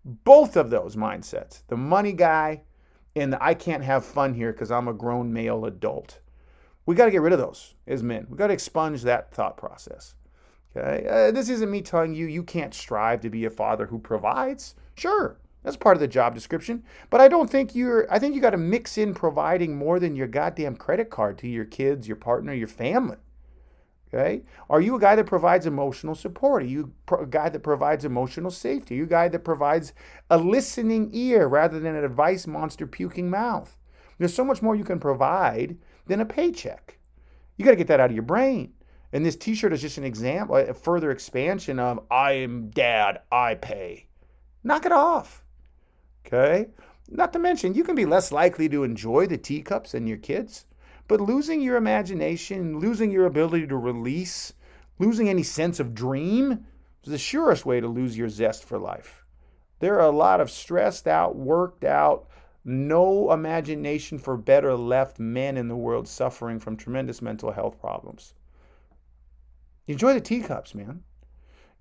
Both 0.05 0.57
of 0.57 0.71
those 0.71 0.97
mindsets, 0.97 1.63
the 1.69 1.77
money 1.77 2.13
guy 2.13 2.63
and 3.17 3.33
the 3.33 3.43
I 3.43 3.55
can't 3.55 3.85
have 3.85 4.05
fun 4.05 4.35
here 4.35 4.53
because 4.53 4.71
I'm 4.71 4.89
a 4.89 4.93
grown 4.93 5.33
male 5.33 5.65
adult. 5.65 6.21
We 6.87 6.95
got 6.95 7.07
to 7.07 7.11
get 7.11 7.23
rid 7.23 7.33
of 7.33 7.39
those 7.39 7.75
as 7.87 8.03
men. 8.03 8.27
We 8.29 8.37
got 8.37 8.49
to 8.49 8.53
expunge 8.53 9.03
that 9.03 9.33
thought 9.33 9.57
process. 9.57 10.15
Okay, 10.77 11.07
uh, 11.09 11.31
this 11.31 11.49
isn't 11.49 11.71
me 11.71 11.83
telling 11.83 12.15
you 12.15 12.27
you 12.27 12.43
can't 12.43 12.75
strive 12.75 13.21
to 13.21 13.31
be 13.31 13.45
a 13.45 13.51
father 13.51 13.87
who 13.87 13.99
provides. 13.99 14.75
Sure, 14.97 15.39
that's 15.63 15.77
part 15.77 15.97
of 15.97 16.01
the 16.01 16.09
job 16.09 16.35
description. 16.35 16.83
But 17.11 17.21
I 17.21 17.29
don't 17.29 17.49
think 17.49 17.75
you're. 17.75 18.13
I 18.13 18.19
think 18.19 18.35
you 18.35 18.41
got 18.41 18.51
to 18.51 18.57
mix 18.57 18.99
in 18.99 19.15
providing 19.15 19.77
more 19.77 20.01
than 20.01 20.17
your 20.17 20.27
goddamn 20.27 20.77
credit 20.77 21.11
card 21.11 21.39
to 21.39 21.49
your 21.49 21.65
kids, 21.65 22.09
your 22.09 22.17
partner, 22.17 22.53
your 22.53 22.69
family. 22.69 23.17
Okay? 24.15 24.43
Are 24.71 24.81
you 24.81 24.95
a 24.95 25.01
guy 25.01 25.17
that 25.17 25.27
provides 25.27 25.67
emotional 25.67 26.15
support? 26.15 26.63
Are 26.63 26.67
you 26.67 26.93
a 27.11 27.27
guy 27.27 27.49
that 27.49 27.65
provides 27.65 28.05
emotional 28.05 28.51
safety? 28.51 28.95
Are 28.95 28.99
you 28.99 29.05
a 29.05 29.09
guy 29.09 29.29
that 29.29 29.41
provides 29.41 29.93
a 30.31 30.39
listening 30.39 31.11
ear 31.13 31.49
rather 31.49 31.81
than 31.81 31.97
an 31.97 32.05
advice 32.05 32.47
monster 32.47 32.87
puking 32.87 33.29
mouth? 33.29 33.77
There's 34.19 34.35
so 34.35 34.45
much 34.45 34.63
more 34.63 34.77
you 34.77 34.85
can 34.85 35.01
provide 35.01 35.79
than 36.07 36.21
a 36.21 36.25
paycheck. 36.25 36.99
You 37.57 37.65
got 37.65 37.73
to 37.73 37.77
get 37.77 37.89
that 37.89 37.99
out 37.99 38.11
of 38.11 38.17
your 38.17 38.23
brain. 38.23 38.75
And 39.13 39.27
this 39.27 39.37
t 39.37 39.55
shirt 39.55 39.73
is 39.73 39.81
just 39.81 39.99
an 39.99 40.05
example, 40.05 40.57
a 40.57 40.75
further 40.75 41.11
expansion 41.11 41.81
of 41.81 42.05
I 42.09 42.33
am 42.33 42.71
dad, 42.71 43.23
I 43.33 43.57
pay. 43.57 44.07
Knock 44.63 44.87
it 44.87 44.93
off. 44.93 45.45
Okay? 46.25 46.69
Not 47.09 47.33
to 47.33 47.41
mention, 47.41 47.75
you 47.75 47.83
can 47.83 47.97
be 47.97 48.07
less 48.07 48.31
likely 48.31 48.69
to 48.69 48.85
enjoy 48.85 49.27
the 49.27 49.39
teacups 49.39 49.93
than 49.93 50.07
your 50.07 50.19
kids. 50.19 50.67
But 51.07 51.21
losing 51.21 51.61
your 51.61 51.77
imagination, 51.77 52.79
losing 52.79 53.11
your 53.11 53.27
ability 53.27 53.67
to 53.67 53.77
release, 53.77 54.53
losing 54.99 55.29
any 55.29 55.43
sense 55.43 55.81
of 55.81 55.95
dream 55.95 56.67
is 57.03 57.11
the 57.11 57.19
surest 57.19 57.67
way 57.67 57.81
to 57.81 57.89
lose 57.89 58.17
your 58.17 58.29
zest 58.29 58.65
for 58.65 58.79
life. 58.79 59.25
There 59.81 59.97
are 59.97 60.09
a 60.09 60.17
lot 60.17 60.41
of 60.41 60.51
stressed 60.51 61.07
out, 61.07 61.37
worked 61.37 61.85
out, 61.85 62.29
no 62.65 63.31
imagination 63.33 64.19
for 64.19 64.39
better 64.39 64.75
left 64.75 65.19
men 65.19 65.59
in 65.59 65.69
the 65.69 65.77
world 65.77 66.09
suffering 66.09 66.59
from 66.59 66.77
tremendous 66.77 67.21
mental 67.21 67.53
health 67.53 67.79
problems. 67.79 68.33
Enjoy 69.87 70.15
the 70.15 70.21
teacups, 70.21 70.75
man. 70.75 71.03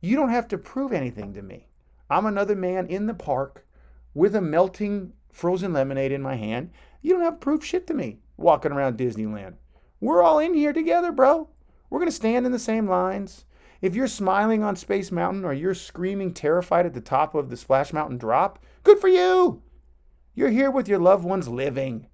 You 0.02 0.18
don't 0.18 0.30
have 0.30 0.50
to 0.50 0.58
prove 0.58 0.92
anything 0.92 1.34
to 1.36 1.42
me. 1.42 1.68
I'm 2.10 2.26
another 2.26 2.56
man 2.56 2.88
in 2.88 3.08
the 3.08 3.14
park 3.14 3.66
with 4.14 4.36
a 4.36 4.42
melting 4.42 5.14
frozen 5.32 5.72
lemonade 5.72 6.12
in 6.12 6.22
my 6.22 6.36
hand. 6.36 6.72
You 7.04 7.12
don't 7.12 7.24
have 7.24 7.42
proof 7.42 7.66
shit 7.66 7.86
to 7.88 7.94
me 7.94 8.20
walking 8.38 8.72
around 8.72 8.98
Disneyland. 8.98 9.56
We're 10.00 10.24
all 10.24 10.40
in 10.40 10.54
here 10.54 10.72
together, 10.72 11.12
bro. 11.12 11.50
We're 11.90 12.00
going 12.00 12.10
to 12.10 12.16
stand 12.16 12.46
in 12.46 12.54
the 12.54 12.60
same 12.60 12.88
lines. 12.88 13.44
If 13.82 13.94
you're 13.94 14.08
smiling 14.08 14.64
on 14.64 14.78
Space 14.78 15.12
Mountain 15.12 15.44
or 15.44 15.52
you're 15.52 15.74
screaming 15.74 16.34
terrified 16.34 16.86
at 16.86 16.94
the 16.94 17.02
top 17.02 17.36
of 17.36 17.50
the 17.50 17.58
Splash 17.58 17.92
Mountain 17.92 18.20
drop, 18.20 18.64
good 18.84 19.00
for 19.00 19.10
you. 19.10 19.62
You're 20.34 20.50
here 20.50 20.72
with 20.72 20.88
your 20.88 21.00
loved 21.00 21.26
ones 21.26 21.50
living. 21.50 22.08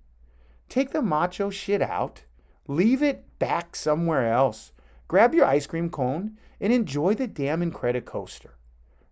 Take 0.69 0.89
the 0.89 1.03
macho 1.03 1.51
shit 1.51 1.83
out, 1.83 2.23
leave 2.67 3.03
it 3.03 3.37
back 3.37 3.75
somewhere 3.75 4.33
else. 4.33 4.71
Grab 5.07 5.35
your 5.35 5.45
ice 5.45 5.67
cream 5.67 5.91
cone 5.91 6.37
and 6.59 6.73
enjoy 6.73 7.13
the 7.13 7.27
damn 7.27 7.61
Incredicoaster. 7.61 8.53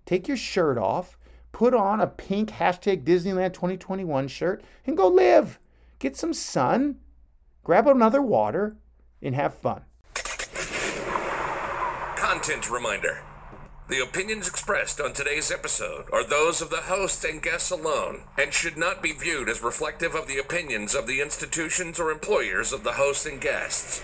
Take 0.08 0.28
your 0.28 0.38
shirt 0.38 0.80
off, 0.80 1.20
put 1.52 1.76
on 1.76 2.02
a 2.02 2.08
pink 2.08 2.50
hashtag 2.50 3.04
Disneyland 3.04 3.54
2021 3.54 4.28
shirt, 4.28 4.64
and 4.88 4.98
go 4.98 5.08
live. 5.08 5.60
Get 6.00 6.16
some 6.16 6.34
sun, 6.34 6.98
grab 7.64 7.88
another 7.88 8.22
water, 8.22 8.78
and 9.22 9.34
have 9.34 9.56
fun. 9.56 9.82
Content 12.16 12.70
reminder. 12.70 13.24
The 13.90 14.04
opinions 14.04 14.48
expressed 14.48 15.00
on 15.00 15.14
today's 15.14 15.50
episode 15.50 16.06
are 16.12 16.28
those 16.28 16.62
of 16.62 16.70
the 16.70 16.82
host 16.82 17.24
and 17.24 17.42
guests 17.42 17.72
alone 17.72 18.24
and 18.38 18.54
should 18.54 18.78
not 18.78 19.02
be 19.02 19.14
viewed 19.14 19.48
as 19.48 19.64
reflective 19.64 20.14
of 20.14 20.28
the 20.28 20.38
opinions 20.38 20.94
of 20.94 21.08
the 21.08 21.22
institutions 21.22 22.00
or 22.00 22.12
employers 22.12 22.74
of 22.74 22.84
the 22.84 22.94
host 22.94 23.26
and 23.26 23.40
guests. 23.40 24.04